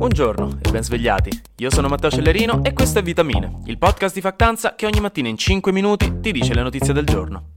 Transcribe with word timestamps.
Buongiorno 0.00 0.60
e 0.62 0.70
ben 0.70 0.82
svegliati. 0.82 1.42
Io 1.58 1.70
sono 1.70 1.86
Matteo 1.86 2.10
Cellerino 2.10 2.64
e 2.64 2.72
questo 2.72 3.00
è 3.00 3.02
Vitamine, 3.02 3.60
il 3.66 3.76
podcast 3.76 4.14
di 4.14 4.22
Factanza 4.22 4.74
che 4.74 4.86
ogni 4.86 4.98
mattina 4.98 5.28
in 5.28 5.36
5 5.36 5.70
minuti 5.72 6.20
ti 6.22 6.32
dice 6.32 6.54
le 6.54 6.62
notizie 6.62 6.94
del 6.94 7.04
giorno. 7.04 7.50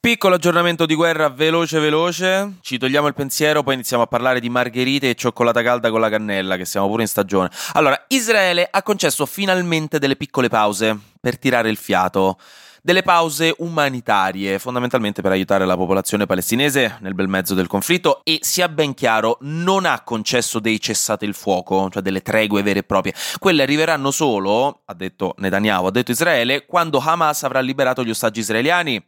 Piccolo 0.00 0.34
aggiornamento 0.34 0.86
di 0.86 0.96
guerra 0.96 1.28
veloce 1.28 1.78
veloce, 1.78 2.54
ci 2.62 2.78
togliamo 2.78 3.06
il 3.06 3.14
pensiero, 3.14 3.62
poi 3.62 3.74
iniziamo 3.74 4.02
a 4.02 4.08
parlare 4.08 4.40
di 4.40 4.48
margherite 4.48 5.10
e 5.10 5.14
cioccolata 5.14 5.62
calda 5.62 5.88
con 5.90 6.00
la 6.00 6.10
cannella, 6.10 6.56
che 6.56 6.64
siamo 6.64 6.88
pure 6.88 7.02
in 7.02 7.08
stagione. 7.08 7.48
Allora, 7.74 8.06
Israele 8.08 8.66
ha 8.68 8.82
concesso 8.82 9.24
finalmente 9.24 10.00
delle 10.00 10.16
piccole 10.16 10.48
pause 10.48 10.98
per 11.20 11.38
tirare 11.38 11.70
il 11.70 11.76
fiato 11.76 12.38
delle 12.86 13.02
pause 13.02 13.52
umanitarie, 13.58 14.60
fondamentalmente 14.60 15.20
per 15.20 15.32
aiutare 15.32 15.66
la 15.66 15.76
popolazione 15.76 16.24
palestinese 16.24 16.98
nel 17.00 17.14
bel 17.16 17.26
mezzo 17.26 17.52
del 17.52 17.66
conflitto 17.66 18.20
e 18.22 18.38
sia 18.42 18.68
ben 18.68 18.94
chiaro, 18.94 19.38
non 19.40 19.86
ha 19.86 20.02
concesso 20.02 20.60
dei 20.60 20.78
cessate 20.78 21.24
il 21.24 21.34
fuoco, 21.34 21.90
cioè 21.90 22.00
delle 22.00 22.22
tregue 22.22 22.62
vere 22.62 22.78
e 22.78 22.82
proprie. 22.84 23.12
Quelle 23.40 23.62
arriveranno 23.62 24.12
solo, 24.12 24.82
ha 24.84 24.94
detto 24.94 25.34
Netanyahu, 25.38 25.86
ha 25.86 25.90
detto 25.90 26.12
Israele, 26.12 26.64
quando 26.64 27.02
Hamas 27.04 27.42
avrà 27.42 27.58
liberato 27.58 28.04
gli 28.04 28.10
ostaggi 28.10 28.38
israeliani. 28.38 29.04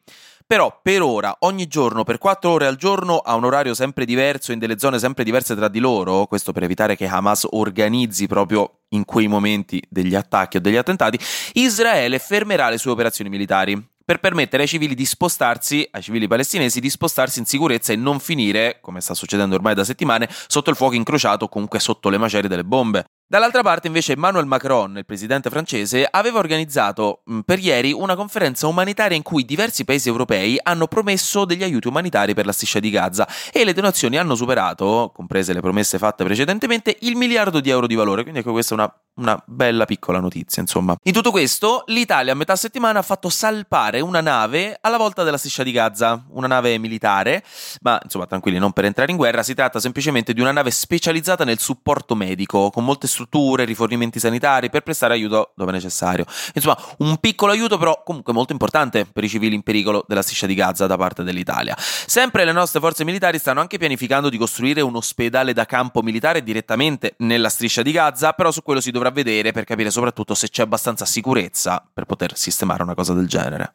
Però 0.49 0.81
per 0.83 1.03
ora, 1.03 1.37
ogni 1.41 1.67
giorno, 1.67 2.05
per 2.05 2.17
4 2.17 2.49
ore 2.49 2.67
al 2.67 2.77
giorno, 2.77 3.19
a 3.19 3.35
un 3.35 3.45
orario 3.45 3.75
sempre 3.75 4.07
diverso, 4.07 4.51
in 4.51 4.59
delle 4.59 4.79
zone 4.79 4.99
sempre 4.99 5.23
diverse 5.23 5.55
tra 5.55 5.69
di 5.69 5.79
loro, 5.79 6.25
questo 6.25 6.53
per 6.53 6.63
evitare 6.63 6.97
che 6.97 7.07
Hamas 7.07 7.47
organizzi 7.51 8.27
proprio 8.27 8.79
in 8.93 9.05
quei 9.05 9.27
momenti 9.27 9.83
degli 9.91 10.15
attacchi 10.15 10.57
o 10.57 10.61
degli 10.61 10.77
attentati, 10.77 11.19
Israele 11.53 12.19
fermerà 12.19 12.71
le 12.71 12.79
sue 12.79 12.93
operazioni 12.93 13.29
militari 13.29 13.79
per 14.03 14.21
permettere 14.21 14.63
ai 14.63 14.69
civili 14.71 14.95
di 14.95 15.05
spostarsi, 15.05 15.87
ai 15.91 16.01
civili 16.01 16.27
palestinesi 16.27 16.81
di 16.81 16.89
spostarsi 16.89 17.41
in 17.41 17.45
sicurezza 17.45 17.93
e 17.93 17.97
non 17.97 18.19
finire, 18.19 18.79
come 18.81 19.03
sta 19.03 19.13
succedendo 19.13 19.55
ormai 19.55 19.75
da 19.75 19.85
settimane, 19.85 20.31
sotto 20.47 20.71
il 20.71 20.77
fuoco 20.77 20.95
incrociato 20.95 21.45
o 21.45 21.49
comunque 21.51 21.79
sotto 21.79 22.09
le 22.09 22.17
macerie 22.17 22.49
delle 22.49 22.65
bombe. 22.65 23.05
Dall'altra 23.31 23.61
parte 23.61 23.89
invece 23.89 24.13
Emmanuel 24.13 24.47
Macron, 24.47 24.97
il 24.97 25.05
presidente 25.05 25.51
francese, 25.51 26.09
aveva 26.11 26.39
organizzato 26.39 27.21
per 27.45 27.59
ieri 27.59 27.93
una 27.93 28.17
conferenza 28.17 28.67
umanitaria 28.67 29.19
in 29.19 29.23
cui 29.23 29.45
diversi 29.45 29.85
paesi 29.85 30.09
europei 30.09 30.59
hanno 30.63 30.87
promesso 30.87 31.45
degli 31.45 31.63
aiuti 31.63 31.89
umanitari 31.89 32.33
per 32.33 32.47
la 32.47 32.53
striscia 32.53 32.81
di 32.81 32.89
Gaza 32.89 33.29
e 33.53 33.67
le 33.67 33.75
donazioni 33.75 34.17
hanno 34.17 34.35
superato, 34.35 35.13
comprese 35.15 35.53
le 35.53 35.61
promesse 35.61 35.99
fatte 35.99 36.25
precedentemente, 36.25 36.97
il 37.01 37.17
miliardo 37.17 37.61
di 37.61 37.69
euro 37.69 37.87
di 37.87 37.97
valore, 37.97 38.23
quindi 38.23 38.41
ecco 38.41 38.53
questa 38.53 38.75
è 38.75 38.79
una 38.79 38.95
una 39.19 39.41
bella 39.47 39.85
piccola 39.85 40.21
notizia, 40.21 40.63
insomma. 40.63 40.97
In 41.03 41.13
tutto 41.13 41.31
questo, 41.31 41.85
l'Italia 41.87 42.33
a 42.33 42.37
metà 42.37 42.57
settimana 42.57 43.01
ha 43.01 43.03
fatto 43.03 43.29
salpare 43.29 44.01
una 44.01 44.21
nave 44.21 44.79
alla 44.81 44.97
volta 44.97 45.23
della 45.23 45.37
striscia 45.37 45.63
di 45.63 45.73
Gaza, 45.73 46.25
una 46.31 46.47
nave 46.47 46.79
militare, 46.79 47.45
ma 47.83 48.01
insomma, 48.03 48.27
tranquilli, 48.27 48.59
non 48.59 48.73
per 48.73 48.85
entrare 48.85 49.11
in 49.11 49.17
guerra, 49.17 49.43
si 49.43 49.55
tratta 49.55 49.81
semplicemente 49.81 50.33
di 50.33 50.41
una 50.41 50.53
nave 50.53 50.71
specializzata 50.71 51.45
nel 51.45 51.59
supporto 51.59 52.15
medico, 52.15 52.71
con 52.71 52.85
molte 52.85 53.07
strutture, 53.07 53.18
rifornimenti 53.65 54.19
sanitari 54.19 54.71
per 54.71 54.83
prestare 54.83 55.15
aiuto 55.15 55.53
dove 55.55 55.73
necessario. 55.73 56.25
Insomma, 56.55 56.79
un 56.99 57.19
piccolo 57.19 57.53
aiuto 57.53 57.79
però 57.79 58.03
comunque 58.05 58.33
molto 58.33 58.53
importante 58.53 59.07
per 59.07 59.25
i 59.25 59.29
civili 59.29 59.55
in 59.55 59.63
pericolo 59.63 60.05
della 60.07 60.23
striscia 60.23 60.47
di 60.47 60.55
Gaza 60.55 60.87
da 60.87 60.97
parte 60.97 61.23
dell'Italia. 61.23 61.75
Sempre 61.79 62.45
le 62.45 62.53
nostre 62.53 62.81
forze 62.81 63.05
militari 63.05 63.39
stanno 63.39 63.61
anche 63.61 63.79
pianificando 63.79 64.29
di 64.29 64.39
costruire 64.39 64.81
un 64.81 64.97
ospedale 64.97 65.53
da 65.53 65.65
campo 65.65 66.03
militare 66.03 66.43
direttamente 66.43 67.15
nella 67.19 67.49
striscia 67.49 67.83
di 67.83 67.93
Gaza, 67.93 68.33
però 68.33 68.51
su 68.51 68.63
quello 68.63 68.81
si 68.81 68.91
dovrà 68.91 69.11
vedere 69.11 69.53
per 69.53 69.65
capire 69.65 69.91
soprattutto 69.91 70.35
se 70.35 70.49
c'è 70.49 70.63
abbastanza 70.63 71.05
sicurezza 71.05 71.87
per 71.93 72.05
poter 72.05 72.37
sistemare 72.37 72.83
una 72.83 72.95
cosa 72.95 73.15
del 73.15 73.27
genere. 73.27 73.75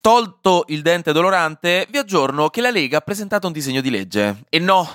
Tolto 0.00 0.64
il 0.68 0.82
dente 0.82 1.12
dolorante, 1.12 1.86
vi 1.90 1.98
aggiorno 1.98 2.48
che 2.48 2.60
la 2.60 2.70
Lega 2.70 2.98
ha 2.98 3.00
presentato 3.00 3.46
un 3.46 3.52
disegno 3.52 3.80
di 3.80 3.90
legge. 3.90 4.44
E 4.48 4.58
no, 4.58 4.88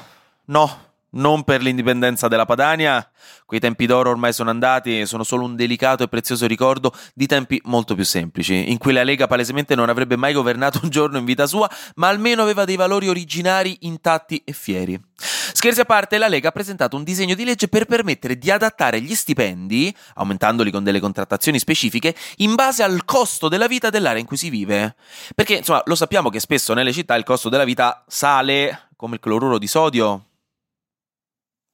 no, 0.45 0.92
non 1.13 1.43
per 1.43 1.61
l'indipendenza 1.61 2.27
della 2.27 2.45
Padania, 2.45 3.07
quei 3.45 3.59
tempi 3.59 3.85
d'oro 3.85 4.09
ormai 4.09 4.33
sono 4.33 4.49
andati 4.49 5.05
sono 5.05 5.23
solo 5.23 5.45
un 5.45 5.55
delicato 5.55 6.03
e 6.03 6.07
prezioso 6.07 6.45
ricordo 6.47 6.93
di 7.13 7.25
tempi 7.25 7.61
molto 7.65 7.95
più 7.95 8.05
semplici, 8.05 8.71
in 8.71 8.77
cui 8.77 8.93
la 8.93 9.03
Lega 9.03 9.27
palesemente 9.27 9.75
non 9.75 9.89
avrebbe 9.89 10.15
mai 10.15 10.33
governato 10.33 10.79
un 10.83 10.89
giorno 10.89 11.17
in 11.17 11.25
vita 11.25 11.45
sua, 11.45 11.69
ma 11.95 12.07
almeno 12.07 12.41
aveva 12.41 12.65
dei 12.65 12.75
valori 12.75 13.07
originari 13.07 13.77
intatti 13.81 14.41
e 14.45 14.53
fieri. 14.53 14.99
Scherzi 15.53 15.81
a 15.81 15.85
parte, 15.85 16.17
la 16.17 16.27
Lega 16.27 16.49
ha 16.49 16.51
presentato 16.51 16.97
un 16.97 17.03
disegno 17.03 17.35
di 17.35 17.45
legge 17.45 17.67
per 17.67 17.85
permettere 17.85 18.37
di 18.37 18.51
adattare 18.51 18.99
gli 18.99 19.13
stipendi, 19.15 19.95
aumentandoli 20.15 20.71
con 20.71 20.83
delle 20.83 20.99
contrattazioni 20.99 21.59
specifiche, 21.59 22.15
in 22.37 22.55
base 22.55 22.83
al 22.83 23.05
costo 23.05 23.47
della 23.47 23.67
vita 23.67 23.89
dell'area 23.89 24.19
in 24.19 24.25
cui 24.25 24.37
si 24.37 24.49
vive. 24.49 24.95
Perché, 25.35 25.57
insomma, 25.57 25.81
lo 25.85 25.95
sappiamo 25.95 26.29
che 26.29 26.39
spesso 26.39 26.73
nelle 26.73 26.91
città 26.91 27.15
il 27.15 27.23
costo 27.23 27.49
della 27.49 27.63
vita 27.63 28.03
sale 28.07 28.89
come 28.95 29.15
il 29.15 29.21
cloruro 29.21 29.57
di 29.57 29.67
sodio, 29.67 30.25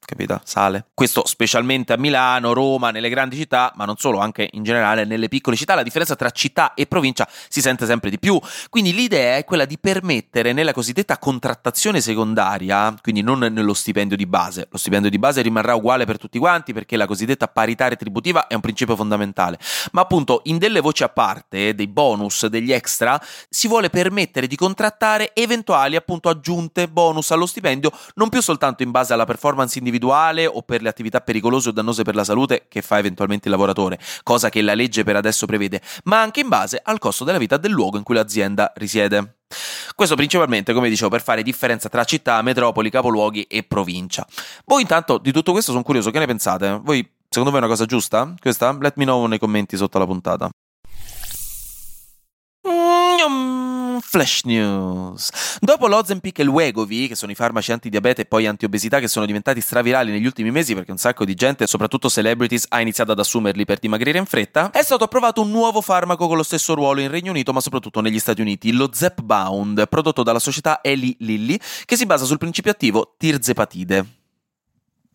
capito? 0.10 0.42
Sale. 0.44 0.86
Questo 0.94 1.26
specialmente 1.28 1.94
a 1.94 1.98
Milano, 1.98 2.54
Roma, 2.54 2.90
nelle 2.90 3.10
grandi 3.10 3.36
città, 3.36 3.72
ma 3.76 3.86
non 3.86 3.98
solo, 3.98 4.18
anche 4.18 4.50
in 4.54 4.64
generale 4.64 5.06
nelle 5.06 5.28
piccole 5.28 5.56
città, 5.56 5.76
la 5.76 5.84
differenza 5.84 6.16
tra 6.16 6.32
città 6.32 6.74
e 6.74 6.88
provincia 6.88 7.28
si 7.48 7.62
sente 7.62 7.86
sempre 7.86 8.10
di 8.10 8.18
più. 8.18 8.40
Quindi 8.70 8.92
l'idea 8.94 9.38
è 9.38 9.46
quella 9.46 9.66
di 9.66 9.78
permettere 9.78 10.52
nella 10.52 10.74
cosiddetta 10.74 11.20
contrattazione 11.20 12.02
secondaria, 12.02 12.96
quindi 13.02 13.22
non 13.22 13.40
nello 13.40 13.74
stipendio 13.76 14.18
di 14.18 14.26
base, 14.26 14.68
lo 14.72 14.78
stipendio 14.80 15.12
di 15.12 15.20
base 15.20 15.44
rimarrà 15.44 15.76
uguale 15.76 16.06
per 16.06 16.18
tutti 16.18 16.40
quanti 16.40 16.74
perché 16.74 16.98
la 16.98 17.06
cosiddetta 17.06 17.48
parità 17.48 17.88
retributiva 17.88 18.48
è 18.48 18.56
un 18.56 18.62
principio 18.62 18.96
fondamentale, 18.96 19.60
ma 19.92 20.02
appunto 20.02 20.42
in 20.46 20.58
delle 20.58 20.80
voci 20.80 21.04
a 21.04 21.10
parte, 21.10 21.76
dei 21.76 21.88
bonus, 21.88 22.48
degli 22.48 22.72
extra, 22.72 23.22
si 23.48 23.68
vuole 23.68 23.90
permettere 23.90 24.48
di 24.48 24.56
contrattare 24.56 25.36
eventuali 25.36 25.96
appunto 25.96 26.30
aggiunte 26.30 26.88
bonus 26.88 27.30
allo 27.30 27.46
stipendio, 27.46 27.92
non 28.16 28.30
più 28.30 28.42
soltanto 28.42 28.82
in 28.82 28.90
base 28.90 29.14
alla 29.14 29.26
performance 29.26 29.78
individuale, 29.78 29.98
individuale 30.00 30.48
o 30.48 30.62
per 30.62 30.82
le 30.82 30.90
attività 30.90 31.20
pericolose 31.20 31.70
o 31.70 31.72
dannose 31.72 32.04
per 32.04 32.16
la 32.16 32.24
salute 32.24 32.66
che 32.70 32.82
fa 32.82 32.98
eventualmente 32.98 33.48
il 33.48 33.54
lavoratore, 33.54 34.00
cosa 34.24 34.50
che 34.50 34.62
la 34.62 34.74
legge 34.74 35.04
per 35.04 35.18
adesso 35.18 35.46
prevede, 35.46 35.82
ma 36.06 36.22
anche 36.22 36.40
in 36.40 36.48
base 36.48 36.80
al 36.82 36.98
costo 36.98 37.26
della 37.26 37.38
vita 37.38 37.58
del 37.58 37.72
luogo 37.72 37.98
in 37.98 38.04
cui 38.04 38.16
l'azienda 38.16 38.72
risiede. 38.76 39.36
Questo 39.96 40.16
principalmente, 40.16 40.74
come 40.74 40.90
dicevo, 40.90 41.10
per 41.10 41.22
fare 41.22 41.44
differenza 41.44 41.90
tra 41.90 42.04
città, 42.06 42.42
metropoli, 42.42 42.90
capoluoghi 42.90 43.44
e 43.44 43.64
provincia. 43.64 44.26
Voi 44.66 44.82
intanto 44.82 45.18
di 45.18 45.32
tutto 45.32 45.52
questo 45.52 45.72
sono 45.72 45.84
curioso, 45.84 46.12
che 46.12 46.20
ne 46.20 46.28
pensate? 46.28 46.80
Voi, 46.82 47.04
secondo 47.28 47.52
voi 47.52 47.60
è 47.60 47.64
una 47.64 47.72
cosa 47.72 47.86
giusta? 47.86 48.34
Questa? 48.40 48.78
Let 48.80 48.94
me 48.96 49.04
know 49.04 49.26
nei 49.26 49.40
commenti 49.40 49.76
sotto 49.76 49.98
la 49.98 50.06
puntata. 50.06 50.50
Flash 54.12 54.42
News. 54.46 55.30
Dopo 55.60 55.88
l'Ozempic 55.88 56.40
e 56.40 56.42
il 56.42 56.48
Wegovy, 56.48 57.08
che 57.08 57.14
sono 57.14 57.32
i 57.32 57.36
farmaci 57.36 57.72
antidiabete 57.72 58.24
e 58.24 58.26
poi 58.26 58.48
antiobesità 58.48 59.00
che 59.00 59.08
sono 59.08 59.28
diventati 59.28 59.62
stravirali 59.62 60.12
negli 60.12 60.26
ultimi 60.26 60.50
mesi 60.50 60.74
perché 60.74 60.90
un 60.90 60.98
sacco 60.98 61.26
di 61.26 61.36
gente, 61.36 61.68
soprattutto 61.68 62.10
celebrities, 62.10 62.66
ha 62.70 62.82
iniziato 62.82 63.12
ad 63.12 63.20
assumerli 63.20 63.66
per 63.66 63.78
dimagrire 63.78 64.18
in 64.18 64.26
fretta, 64.26 64.72
è 64.72 64.82
stato 64.82 65.04
approvato 65.04 65.42
un 65.42 65.52
nuovo 65.52 65.82
farmaco 65.82 66.26
con 66.26 66.38
lo 66.38 66.44
stesso 66.44 66.74
ruolo 66.74 67.02
in 67.02 67.12
Regno 67.12 67.30
Unito 67.30 67.54
ma 67.54 67.62
soprattutto 67.62 68.02
negli 68.02 68.18
Stati 68.18 68.42
Uniti, 68.42 68.72
lo 68.72 68.90
Zepbound, 68.92 69.88
prodotto 69.88 70.24
dalla 70.24 70.40
società 70.40 70.82
Eli 70.82 71.16
Lilly, 71.20 71.60
che 71.86 71.96
si 71.96 72.08
basa 72.08 72.26
sul 72.26 72.40
principio 72.40 72.72
attivo 72.72 73.14
tirzepatide. 73.16 74.19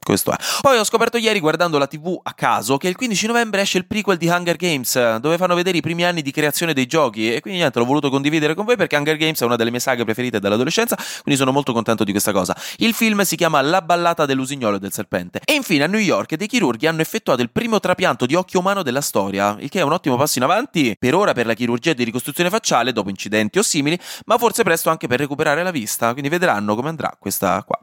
Questo 0.05 0.33
è. 0.33 0.37
Poi 0.61 0.79
ho 0.79 0.85
scoperto 0.85 1.17
ieri 1.17 1.41
guardando 1.41 1.79
la 1.79 1.87
TV 1.87 2.21
a 2.23 2.35
caso 2.35 2.77
che 2.77 2.89
il 2.89 2.95
15 2.95 3.27
novembre 3.27 3.63
esce 3.63 3.79
il 3.79 3.87
prequel 3.87 4.19
di 4.19 4.29
Hunger 4.29 4.57
Games, 4.57 5.17
dove 5.17 5.39
fanno 5.39 5.55
vedere 5.55 5.79
i 5.79 5.81
primi 5.81 6.05
anni 6.05 6.21
di 6.21 6.31
creazione 6.31 6.75
dei 6.75 6.87
giochi 6.87 7.33
e 7.35 7.41
quindi 7.41 7.61
niente, 7.61 7.79
l'ho 7.79 7.87
voluto 7.87 8.11
condividere 8.11 8.55
con 8.55 8.65
voi 8.67 8.77
perché 8.77 8.97
Hunger 8.97 9.17
Games 9.17 9.41
è 9.41 9.45
una 9.45 9.57
delle 9.57 9.71
mie 9.71 9.81
saghe 9.81 10.05
preferite 10.05 10.39
dall'adolescenza, 10.39 10.97
quindi 11.23 11.41
sono 11.41 11.53
molto 11.53 11.73
contento 11.73 12.05
di 12.05 12.11
questa 12.11 12.33
cosa. 12.33 12.55
Il 12.77 12.93
film 12.93 13.23
si 13.23 13.35
chiama 13.37 13.61
La 13.63 13.81
ballata 13.81 14.27
dell'usignolo 14.27 14.77
e 14.77 14.79
del 14.79 14.93
serpente. 14.93 15.41
E 15.45 15.55
infine 15.55 15.85
a 15.85 15.87
New 15.87 16.01
York 16.01 16.35
dei 16.35 16.47
chirurghi 16.47 16.87
hanno 16.87 17.01
effettuato 17.01 17.41
il 17.41 17.51
primo 17.51 17.81
trapianto 17.81 18.27
di 18.27 18.35
occhio 18.35 18.61
umano 18.61 18.83
della 18.83 19.01
storia, 19.01 19.57
il 19.59 19.71
che 19.71 19.81
è 19.81 19.83
un 19.83 19.93
ottimo 19.93 20.17
passo 20.17 20.39
in 20.39 20.45
avanti 20.45 20.95
per 20.99 21.15
ora 21.15 21.33
per 21.33 21.47
la 21.47 21.55
chirurgia 21.55 21.95
di 21.95 22.05
ricostruzione 22.05 22.51
facciale 22.51 22.93
dopo 22.93 23.09
incidenti 23.09 23.59
o 23.59 23.63
simili, 23.63 23.99
ma 24.27 24.37
forse 24.37 24.63
presto 24.63 24.91
anche 24.91 25.07
per 25.07 25.19
recuperare 25.19 25.63
la 25.63 25.71
vista, 25.71 26.11
quindi 26.13 26.29
vedranno 26.29 26.75
come 26.75 26.91
andrà 26.91 27.17
questa 27.19 27.63
qua. 27.65 27.79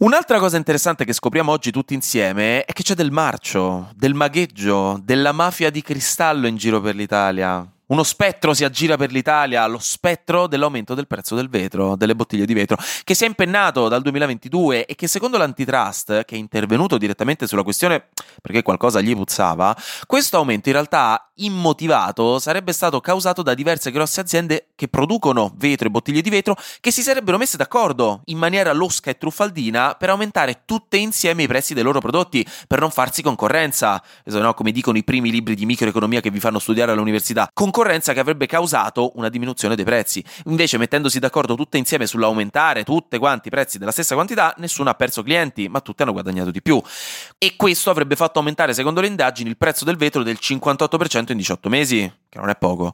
Un'altra 0.00 0.38
cosa 0.38 0.56
interessante 0.56 1.04
che 1.04 1.12
scopriamo 1.12 1.50
oggi 1.50 1.72
tutti 1.72 1.92
insieme 1.92 2.64
è 2.64 2.72
che 2.72 2.84
c'è 2.84 2.94
del 2.94 3.10
marcio, 3.10 3.90
del 3.96 4.14
magheggio, 4.14 5.00
della 5.02 5.32
mafia 5.32 5.70
di 5.70 5.82
cristallo 5.82 6.46
in 6.46 6.54
giro 6.54 6.80
per 6.80 6.94
l'Italia. 6.94 7.68
Uno 7.88 8.02
spettro 8.02 8.52
si 8.52 8.64
aggira 8.64 8.98
per 8.98 9.10
l'Italia, 9.10 9.66
lo 9.66 9.78
spettro 9.78 10.46
dell'aumento 10.46 10.92
del 10.92 11.06
prezzo 11.06 11.34
del 11.34 11.48
vetro, 11.48 11.96
delle 11.96 12.14
bottiglie 12.14 12.44
di 12.44 12.52
vetro, 12.52 12.76
che 13.02 13.14
si 13.14 13.24
è 13.24 13.26
impennato 13.26 13.88
dal 13.88 14.02
2022 14.02 14.84
e 14.84 14.94
che 14.94 15.06
secondo 15.06 15.38
l'antitrust, 15.38 16.26
che 16.26 16.34
è 16.34 16.38
intervenuto 16.38 16.98
direttamente 16.98 17.46
sulla 17.46 17.62
questione 17.62 18.08
perché 18.42 18.60
qualcosa 18.60 19.00
gli 19.00 19.14
puzzava, 19.16 19.74
questo 20.04 20.36
aumento 20.36 20.68
in 20.68 20.74
realtà 20.74 21.30
immotivato 21.36 22.38
sarebbe 22.38 22.72
stato 22.72 23.00
causato 23.00 23.42
da 23.42 23.54
diverse 23.54 23.90
grosse 23.90 24.20
aziende 24.20 24.68
che 24.74 24.88
producono 24.88 25.52
vetro 25.56 25.86
e 25.86 25.90
bottiglie 25.90 26.20
di 26.20 26.30
vetro 26.30 26.56
che 26.80 26.90
si 26.90 27.00
sarebbero 27.00 27.38
messe 27.38 27.56
d'accordo 27.56 28.20
in 28.26 28.36
maniera 28.36 28.72
losca 28.72 29.10
e 29.10 29.16
truffaldina 29.16 29.94
per 29.94 30.10
aumentare 30.10 30.62
tutte 30.66 30.98
insieme 30.98 31.44
i 31.44 31.46
prezzi 31.46 31.72
dei 31.72 31.82
loro 31.82 32.00
prodotti, 32.00 32.46
per 32.66 32.80
non 32.80 32.90
farsi 32.90 33.22
concorrenza, 33.22 34.02
no? 34.24 34.52
come 34.52 34.72
dicono 34.72 34.98
i 34.98 35.04
primi 35.04 35.30
libri 35.30 35.54
di 35.54 35.64
microeconomia 35.64 36.20
che 36.20 36.30
vi 36.30 36.40
fanno 36.40 36.58
studiare 36.58 36.92
all'università. 36.92 37.48
Concorrenza 37.52 37.77
concorrenza 37.78 38.12
che 38.12 38.20
avrebbe 38.20 38.46
causato 38.46 39.12
una 39.14 39.28
diminuzione 39.28 39.76
dei 39.76 39.84
prezzi. 39.84 40.22
Invece, 40.46 40.78
mettendosi 40.78 41.20
d'accordo 41.20 41.54
tutte 41.54 41.78
insieme 41.78 42.06
sull'aumentare 42.06 42.82
tutti 42.82 43.18
quanti 43.18 43.48
i 43.48 43.50
prezzi 43.50 43.78
della 43.78 43.92
stessa 43.92 44.14
quantità, 44.14 44.52
nessuno 44.58 44.90
ha 44.90 44.94
perso 44.94 45.22
clienti, 45.22 45.68
ma 45.68 45.80
tutti 45.80 46.02
hanno 46.02 46.12
guadagnato 46.12 46.50
di 46.50 46.60
più. 46.60 46.82
E 47.38 47.54
questo 47.56 47.90
avrebbe 47.90 48.16
fatto 48.16 48.40
aumentare, 48.40 48.74
secondo 48.74 49.00
le 49.00 49.06
indagini, 49.06 49.48
il 49.48 49.56
prezzo 49.56 49.84
del 49.84 49.96
vetro 49.96 50.24
del 50.24 50.38
58% 50.40 51.30
in 51.30 51.36
18 51.36 51.68
mesi, 51.68 52.12
che 52.28 52.38
non 52.38 52.48
è 52.48 52.56
poco. 52.56 52.92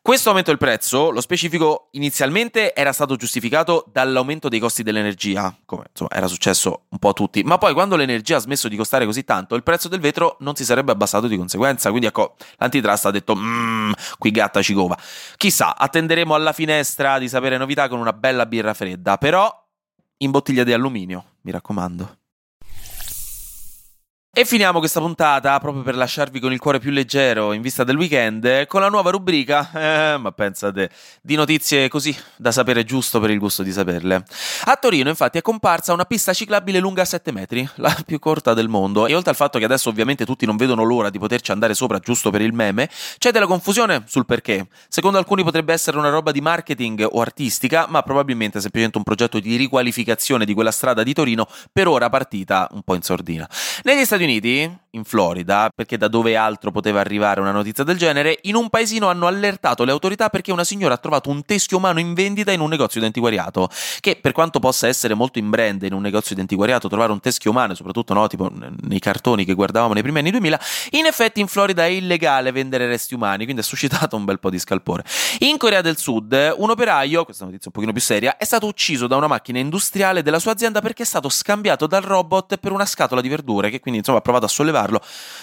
Questo 0.00 0.28
aumento 0.28 0.50
del 0.50 0.58
prezzo, 0.58 1.10
lo 1.10 1.20
specifico, 1.20 1.88
inizialmente 1.92 2.74
era 2.74 2.92
stato 2.92 3.16
giustificato 3.16 3.86
dall'aumento 3.90 4.48
dei 4.48 4.60
costi 4.60 4.82
dell'energia, 4.82 5.56
come 5.64 5.84
insomma 5.90 6.10
era 6.12 6.26
successo 6.26 6.82
un 6.90 6.98
po' 6.98 7.08
a 7.08 7.12
tutti, 7.12 7.42
ma 7.42 7.56
poi 7.56 7.72
quando 7.72 7.96
l'energia 7.96 8.36
ha 8.36 8.40
smesso 8.40 8.68
di 8.68 8.76
costare 8.76 9.06
così 9.06 9.24
tanto, 9.24 9.54
il 9.54 9.62
prezzo 9.62 9.88
del 9.88 10.00
vetro 10.00 10.36
non 10.40 10.54
si 10.54 10.64
sarebbe 10.64 10.92
abbassato 10.92 11.26
di 11.26 11.36
conseguenza, 11.36 11.88
quindi 11.88 12.06
ecco, 12.06 12.36
l'antitrust 12.58 13.06
ha 13.06 13.10
detto, 13.10 13.34
mmm, 13.34 13.92
qui 14.18 14.30
gatta 14.30 14.60
ci 14.60 14.74
cova. 14.74 14.98
Chissà, 15.36 15.76
attenderemo 15.76 16.34
alla 16.34 16.52
finestra 16.52 17.18
di 17.18 17.28
sapere 17.28 17.56
novità 17.56 17.88
con 17.88 17.98
una 17.98 18.12
bella 18.12 18.44
birra 18.44 18.74
fredda, 18.74 19.16
però 19.16 19.50
in 20.18 20.30
bottiglia 20.30 20.64
di 20.64 20.72
alluminio, 20.72 21.24
mi 21.42 21.50
raccomando. 21.52 22.18
E 24.36 24.44
finiamo 24.44 24.80
questa 24.80 24.98
puntata 24.98 25.56
proprio 25.60 25.84
per 25.84 25.94
lasciarvi 25.94 26.40
con 26.40 26.52
il 26.52 26.58
cuore 26.58 26.80
più 26.80 26.90
leggero 26.90 27.52
in 27.52 27.62
vista 27.62 27.84
del 27.84 27.96
weekend 27.96 28.66
con 28.66 28.80
la 28.80 28.88
nuova 28.88 29.10
rubrica, 29.10 29.70
eh, 29.72 30.16
ma 30.18 30.32
pensate, 30.32 30.90
di 31.22 31.36
notizie 31.36 31.86
così 31.86 32.12
da 32.34 32.50
sapere 32.50 32.82
giusto 32.82 33.20
per 33.20 33.30
il 33.30 33.38
gusto 33.38 33.62
di 33.62 33.70
saperle. 33.70 34.24
A 34.64 34.74
Torino 34.74 35.08
infatti 35.08 35.38
è 35.38 35.40
comparsa 35.40 35.92
una 35.92 36.04
pista 36.04 36.32
ciclabile 36.32 36.80
lunga 36.80 37.04
7 37.04 37.30
metri, 37.30 37.68
la 37.76 37.96
più 38.04 38.18
corta 38.18 38.54
del 38.54 38.66
mondo 38.66 39.06
e 39.06 39.14
oltre 39.14 39.30
al 39.30 39.36
fatto 39.36 39.60
che 39.60 39.66
adesso 39.66 39.88
ovviamente 39.88 40.24
tutti 40.24 40.46
non 40.46 40.56
vedono 40.56 40.82
l'ora 40.82 41.10
di 41.10 41.20
poterci 41.20 41.52
andare 41.52 41.74
sopra 41.74 42.00
giusto 42.00 42.30
per 42.30 42.40
il 42.40 42.52
meme, 42.52 42.90
c'è 43.18 43.30
della 43.30 43.46
confusione 43.46 44.02
sul 44.08 44.26
perché. 44.26 44.66
Secondo 44.88 45.16
alcuni 45.16 45.44
potrebbe 45.44 45.72
essere 45.72 45.96
una 45.96 46.10
roba 46.10 46.32
di 46.32 46.40
marketing 46.40 47.06
o 47.08 47.20
artistica, 47.20 47.86
ma 47.88 48.02
probabilmente 48.02 48.58
semplicemente 48.58 48.98
un 48.98 49.04
progetto 49.04 49.38
di 49.38 49.54
riqualificazione 49.54 50.44
di 50.44 50.54
quella 50.54 50.72
strada 50.72 51.04
di 51.04 51.12
Torino 51.12 51.46
per 51.72 51.86
ora 51.86 52.08
partita 52.08 52.66
un 52.72 52.82
po' 52.82 52.96
in 52.96 53.02
sordina. 53.02 53.48
Negli 53.84 54.04
Stati 54.04 54.22
Uniti, 54.24 54.82
in 54.94 55.04
Florida, 55.04 55.70
perché 55.74 55.98
da 55.98 56.08
dove 56.08 56.36
altro 56.36 56.70
poteva 56.70 57.00
arrivare 57.00 57.40
una 57.40 57.52
notizia 57.52 57.84
del 57.84 57.96
genere, 57.96 58.38
in 58.42 58.54
un 58.54 58.70
paesino 58.70 59.08
hanno 59.08 59.26
allertato 59.26 59.84
le 59.84 59.90
autorità 59.90 60.30
perché 60.30 60.52
una 60.52 60.64
signora 60.64 60.94
ha 60.94 60.98
trovato 60.98 61.30
un 61.30 61.44
teschio 61.44 61.76
umano 61.76 61.98
in 61.98 62.14
vendita 62.14 62.52
in 62.52 62.60
un 62.60 62.68
negozio 62.68 63.00
di 63.00 63.06
antiquariato, 63.06 63.68
che 64.00 64.16
per 64.20 64.32
quanto 64.32 64.60
possa 64.60 64.86
essere 64.86 65.14
molto 65.14 65.38
in 65.38 65.50
brand 65.50 65.82
in 65.82 65.92
un 65.92 66.02
negozio 66.02 66.34
di 66.34 66.40
antiquariato 66.40 66.88
trovare 66.88 67.12
un 67.12 67.20
teschio 67.20 67.50
umano, 67.50 67.74
soprattutto 67.74 68.14
no, 68.14 68.26
tipo 68.28 68.50
nei 68.82 69.00
cartoni 69.00 69.44
che 69.44 69.54
guardavamo 69.54 69.92
nei 69.92 70.02
primi 70.02 70.20
anni 70.20 70.30
2000, 70.30 70.60
in 70.90 71.06
effetti 71.06 71.40
in 71.40 71.48
Florida 71.48 71.84
è 71.84 71.88
illegale 71.88 72.52
vendere 72.52 72.86
resti 72.86 73.14
umani, 73.14 73.44
quindi 73.44 73.62
ha 73.62 73.64
suscitato 73.64 74.16
un 74.16 74.24
bel 74.24 74.38
po' 74.38 74.50
di 74.50 74.58
scalpore. 74.58 75.04
In 75.40 75.56
Corea 75.58 75.80
del 75.80 75.98
Sud, 75.98 76.54
un 76.56 76.70
operaio, 76.70 77.24
questa 77.24 77.44
notizia 77.44 77.66
un 77.66 77.72
pochino 77.72 77.92
più 77.92 78.00
seria, 78.00 78.36
è 78.36 78.44
stato 78.44 78.66
ucciso 78.66 79.06
da 79.06 79.16
una 79.16 79.26
macchina 79.26 79.58
industriale 79.58 80.22
della 80.22 80.38
sua 80.38 80.52
azienda 80.52 80.80
perché 80.80 81.02
è 81.02 81.06
stato 81.06 81.28
scambiato 81.28 81.86
dal 81.86 82.02
robot 82.02 82.58
per 82.58 82.70
una 82.70 82.86
scatola 82.86 83.20
di 83.20 83.28
verdure 83.28 83.70
che 83.70 83.80
quindi 83.80 83.98
insomma 83.98 84.13
ha 84.16 84.20
provato 84.20 84.44
a 84.46 84.48
sollevarlo 84.48 85.00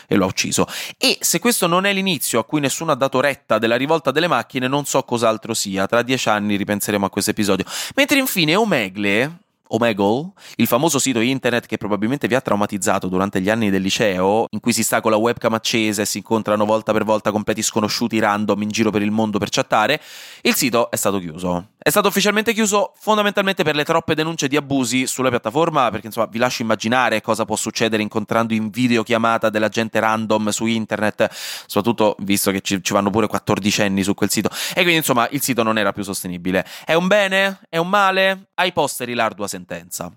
e 0.08 0.16
lo 0.16 0.26
ha 0.26 0.28
ucciso. 0.28 0.68
E 0.98 1.18
se 1.20 1.40
questo 1.40 1.68
non 1.68 1.86
è 1.86 1.94
l'inizio 1.94 2.40
a 2.40 2.46
cui 2.46 2.60
nessuno 2.60 2.92
ha 2.92 2.96
dato 2.96 3.20
retta 3.20 3.58
della 3.58 3.76
rivolta 3.76 4.12
delle 4.12 4.28
macchine, 4.28 4.68
non 4.68 4.86
so 4.86 5.04
cos'altro 5.04 5.54
sia. 5.54 5.88
Tra 5.88 6.02
dieci 6.02 6.30
anni 6.30 6.56
ripenseremo 6.56 7.06
a 7.06 7.10
questo 7.10 7.32
episodio. 7.32 7.66
Mentre 7.96 8.18
infine 8.20 8.56
Omegle, 8.56 9.40
Omegle, 9.74 10.32
il 10.56 10.68
famoso 10.68 11.00
sito 11.00 11.20
internet 11.20 11.66
che 11.66 11.78
probabilmente 11.78 12.28
vi 12.28 12.36
ha 12.36 12.42
traumatizzato 12.42 13.08
durante 13.08 13.40
gli 13.40 13.50
anni 13.50 13.70
del 13.70 13.82
liceo, 13.82 14.48
in 14.50 14.60
cui 14.60 14.74
si 14.74 14.84
sta 14.84 15.02
con 15.02 15.12
la 15.12 15.18
webcam 15.18 15.54
accesa 15.54 16.02
e 16.02 16.06
si 16.06 16.18
incontrano 16.18 16.66
volta 16.66 16.92
per 16.92 17.04
volta 17.04 17.32
completi 17.32 17.62
sconosciuti 17.62 18.20
random 18.20 18.62
in 18.62 18.70
giro 18.70 18.92
per 18.92 19.02
il 19.02 19.12
mondo 19.12 19.40
per 19.40 19.50
chattare, 19.50 20.02
il 20.42 20.56
sito 20.56 20.92
è 20.92 20.96
stato 20.96 21.20
chiuso. 21.20 21.70
È 21.84 21.90
stato 21.90 22.10
ufficialmente 22.10 22.54
chiuso 22.54 22.94
fondamentalmente 22.96 23.64
per 23.64 23.74
le 23.74 23.84
troppe 23.84 24.14
denunce 24.14 24.48
di 24.48 24.56
abusi 24.56 25.08
sulla 25.08 25.30
piattaforma, 25.30 25.90
perché 25.90 26.06
insomma 26.06 26.28
vi 26.28 26.38
lascio 26.38 26.62
immaginare 26.62 27.22
cosa 27.22 27.44
può 27.44 27.56
succedere 27.56 28.04
incontrando 28.04 28.54
in 28.54 28.70
videochiamata 28.70 29.50
della 29.50 29.68
gente 29.68 30.00
random 30.00 30.50
su 30.50 30.68
internet, 30.68 31.28
soprattutto 31.32 32.18
visto 32.20 32.52
che 32.52 32.62
ci, 32.62 32.84
ci 32.84 32.94
vanno 32.94 33.10
pure 33.10 33.26
14 33.26 33.82
anni 33.82 34.04
su 34.04 34.14
quel 34.14 34.30
sito. 34.30 34.50
E 34.76 34.82
quindi 34.82 34.98
insomma 34.98 35.28
il 35.32 35.42
sito 35.42 35.64
non 35.64 35.80
era 35.80 35.92
più 35.92 36.04
sostenibile. 36.04 36.64
È 36.86 36.94
un 36.94 37.08
bene? 37.08 37.62
È 37.68 37.78
un 37.78 37.90
male? 37.90 38.52
Ai 38.54 38.72
posteri 38.74 39.16
l'ardua 39.16 39.48
sentenza. 39.48 40.12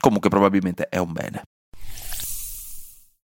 Comunque 0.00 0.30
probabilmente 0.30 0.88
è 0.88 0.96
un 0.96 1.12
bene. 1.12 1.42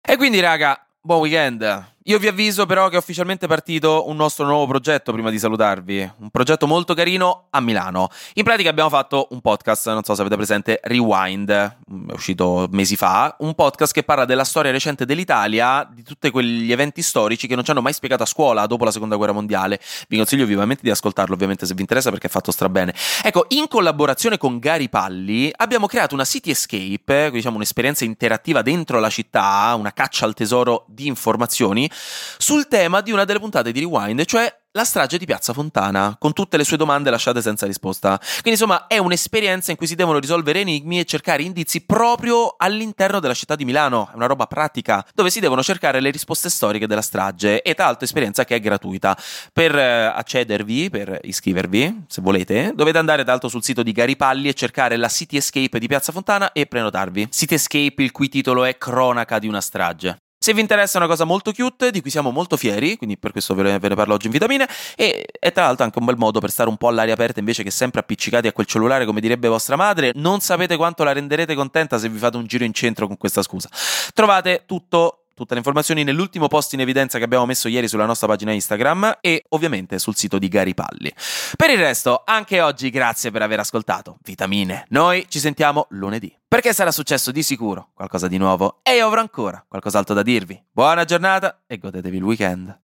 E 0.00 0.16
quindi 0.16 0.38
raga, 0.38 0.80
buon 1.00 1.18
weekend. 1.22 1.96
Io 2.08 2.18
vi 2.18 2.26
avviso 2.26 2.64
però 2.64 2.88
che 2.88 2.94
è 2.94 2.98
ufficialmente 2.98 3.46
partito 3.46 4.08
un 4.08 4.16
nostro 4.16 4.46
nuovo 4.46 4.66
progetto 4.66 5.12
prima 5.12 5.28
di 5.28 5.38
salutarvi, 5.38 6.10
un 6.20 6.30
progetto 6.30 6.66
molto 6.66 6.94
carino 6.94 7.48
a 7.50 7.60
Milano. 7.60 8.08
In 8.34 8.44
pratica 8.44 8.70
abbiamo 8.70 8.88
fatto 8.88 9.28
un 9.32 9.42
podcast, 9.42 9.90
non 9.90 10.02
so 10.02 10.14
se 10.14 10.22
avete 10.22 10.36
presente, 10.36 10.80
Rewind, 10.82 11.50
è 11.50 11.76
uscito 12.12 12.66
mesi 12.70 12.96
fa, 12.96 13.36
un 13.40 13.52
podcast 13.52 13.92
che 13.92 14.04
parla 14.04 14.24
della 14.24 14.44
storia 14.44 14.70
recente 14.70 15.04
dell'Italia, 15.04 15.86
di 15.92 16.02
tutti 16.02 16.30
quegli 16.30 16.72
eventi 16.72 17.02
storici 17.02 17.46
che 17.46 17.54
non 17.54 17.62
ci 17.62 17.72
hanno 17.72 17.82
mai 17.82 17.92
spiegato 17.92 18.22
a 18.22 18.26
scuola 18.26 18.64
dopo 18.64 18.86
la 18.86 18.90
Seconda 18.90 19.16
Guerra 19.16 19.32
Mondiale. 19.32 19.78
Vi 20.08 20.16
consiglio 20.16 20.46
vivamente 20.46 20.80
di 20.84 20.90
ascoltarlo, 20.90 21.34
ovviamente 21.34 21.66
se 21.66 21.74
vi 21.74 21.82
interessa 21.82 22.08
perché 22.08 22.28
è 22.28 22.30
fatto 22.30 22.50
strabene. 22.52 22.94
Ecco, 23.22 23.44
in 23.48 23.68
collaborazione 23.68 24.38
con 24.38 24.58
Gary 24.58 24.88
Palli 24.88 25.52
abbiamo 25.54 25.86
creato 25.86 26.14
una 26.14 26.24
City 26.24 26.52
Escape, 26.52 27.30
diciamo 27.32 27.56
un'esperienza 27.56 28.06
interattiva 28.06 28.62
dentro 28.62 28.98
la 28.98 29.10
città, 29.10 29.74
una 29.76 29.92
caccia 29.92 30.24
al 30.24 30.32
tesoro 30.32 30.86
di 30.88 31.06
informazioni 31.06 31.96
sul 32.38 32.68
tema 32.68 33.00
di 33.00 33.12
una 33.12 33.24
delle 33.24 33.38
puntate 33.38 33.72
di 33.72 33.80
Rewind, 33.80 34.24
cioè 34.24 34.52
la 34.72 34.84
strage 34.84 35.18
di 35.18 35.24
Piazza 35.24 35.52
Fontana, 35.52 36.14
con 36.18 36.32
tutte 36.32 36.56
le 36.56 36.62
sue 36.62 36.76
domande 36.76 37.10
lasciate 37.10 37.42
senza 37.42 37.66
risposta. 37.66 38.16
Quindi, 38.18 38.50
insomma, 38.50 38.86
è 38.86 38.98
un'esperienza 38.98 39.72
in 39.72 39.76
cui 39.76 39.88
si 39.88 39.96
devono 39.96 40.18
risolvere 40.18 40.60
enigmi 40.60 41.00
e 41.00 41.04
cercare 41.04 41.42
indizi 41.42 41.84
proprio 41.84 42.54
all'interno 42.56 43.18
della 43.18 43.34
città 43.34 43.56
di 43.56 43.64
Milano. 43.64 44.08
È 44.12 44.14
una 44.14 44.26
roba 44.26 44.46
pratica, 44.46 45.04
dove 45.14 45.30
si 45.30 45.40
devono 45.40 45.64
cercare 45.64 46.00
le 46.00 46.10
risposte 46.10 46.48
storiche 46.48 46.86
della 46.86 47.02
strage. 47.02 47.62
E 47.62 47.74
tra 47.74 47.86
l'altro, 47.86 48.04
esperienza 48.04 48.44
che 48.44 48.54
è 48.54 48.60
gratuita. 48.60 49.18
Per 49.52 49.74
eh, 49.74 50.04
accedervi, 50.14 50.90
per 50.90 51.18
iscrivervi, 51.22 52.04
se 52.06 52.20
volete, 52.20 52.72
dovete 52.74 52.98
andare 52.98 53.22
tra 53.22 53.32
l'altro 53.32 53.48
sul 53.48 53.64
sito 53.64 53.82
di 53.82 53.90
Garipalli 53.90 54.48
e 54.48 54.54
cercare 54.54 54.96
la 54.96 55.08
City 55.08 55.38
Escape 55.38 55.78
di 55.80 55.88
Piazza 55.88 56.12
Fontana 56.12 56.52
e 56.52 56.66
prenotarvi. 56.66 57.28
City 57.32 57.54
Escape, 57.54 58.02
il 58.02 58.12
cui 58.12 58.28
titolo 58.28 58.64
è 58.64 58.78
Cronaca 58.78 59.40
di 59.40 59.48
una 59.48 59.60
strage. 59.60 60.18
Se 60.40 60.54
vi 60.54 60.60
interessa 60.60 60.98
una 60.98 61.08
cosa 61.08 61.24
molto 61.24 61.52
cute, 61.52 61.90
di 61.90 62.00
cui 62.00 62.10
siamo 62.10 62.30
molto 62.30 62.56
fieri, 62.56 62.96
quindi 62.96 63.18
per 63.18 63.32
questo 63.32 63.54
ve 63.54 63.64
ne, 63.64 63.78
ve 63.80 63.88
ne 63.88 63.94
parlo 63.96 64.14
oggi 64.14 64.26
in 64.26 64.32
vitamine, 64.32 64.68
e 64.96 65.26
è 65.38 65.50
tra 65.50 65.64
l'altro 65.64 65.84
anche 65.84 65.98
un 65.98 66.04
bel 66.04 66.16
modo 66.16 66.38
per 66.38 66.50
stare 66.50 66.68
un 66.68 66.76
po' 66.76 66.86
all'aria 66.86 67.14
aperta 67.14 67.40
invece 67.40 67.64
che 67.64 67.72
sempre 67.72 68.00
appiccicati 68.00 68.46
a 68.46 68.52
quel 68.52 68.66
cellulare, 68.66 69.04
come 69.04 69.20
direbbe 69.20 69.48
vostra 69.48 69.74
madre. 69.74 70.12
Non 70.14 70.40
sapete 70.40 70.76
quanto 70.76 71.02
la 71.02 71.12
renderete 71.12 71.56
contenta 71.56 71.98
se 71.98 72.08
vi 72.08 72.18
fate 72.18 72.36
un 72.36 72.46
giro 72.46 72.62
in 72.62 72.72
centro 72.72 73.08
con 73.08 73.16
questa 73.16 73.42
scusa. 73.42 73.68
Trovate 74.14 74.62
tutto 74.64 75.24
tutte 75.38 75.54
le 75.54 75.60
informazioni 75.60 76.04
nell'ultimo 76.04 76.48
post 76.48 76.74
in 76.74 76.80
evidenza 76.80 77.16
che 77.18 77.24
abbiamo 77.24 77.46
messo 77.46 77.68
ieri 77.68 77.88
sulla 77.88 78.04
nostra 78.04 78.26
pagina 78.26 78.52
Instagram 78.52 79.18
e 79.20 79.44
ovviamente 79.50 79.98
sul 79.98 80.16
sito 80.16 80.38
di 80.38 80.48
Gary 80.48 80.74
Palli. 80.74 81.12
Per 81.56 81.70
il 81.70 81.78
resto, 81.78 82.22
anche 82.24 82.60
oggi 82.60 82.90
grazie 82.90 83.30
per 83.30 83.42
aver 83.42 83.60
ascoltato 83.60 84.18
Vitamine. 84.22 84.84
Noi 84.88 85.26
ci 85.28 85.38
sentiamo 85.38 85.86
lunedì. 85.90 86.36
Perché 86.46 86.72
sarà 86.72 86.90
successo 86.90 87.30
di 87.30 87.42
sicuro 87.42 87.90
qualcosa 87.94 88.26
di 88.26 88.38
nuovo 88.38 88.80
e 88.82 88.96
io 88.96 89.06
avrò 89.06 89.20
ancora 89.20 89.64
qualcos'altro 89.66 90.14
da 90.14 90.22
dirvi. 90.22 90.60
Buona 90.72 91.04
giornata 91.04 91.62
e 91.66 91.78
godetevi 91.78 92.16
il 92.16 92.24
weekend. 92.24 92.87